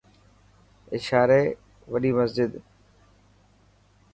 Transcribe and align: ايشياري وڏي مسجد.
ايشياري 0.93 1.41
وڏي 1.91 2.09
مسجد. 2.17 2.51